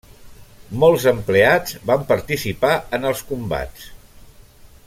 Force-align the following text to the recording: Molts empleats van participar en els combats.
Molts 0.83 1.05
empleats 1.11 1.77
van 1.91 2.07
participar 2.13 2.73
en 2.99 3.09
els 3.11 3.25
combats. 3.33 3.89